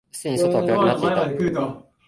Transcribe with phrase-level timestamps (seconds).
[0.11, 1.85] すでに外は暗くなっていた。